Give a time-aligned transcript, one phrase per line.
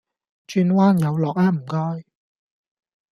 [0.47, 2.03] 轉彎有落呀唔該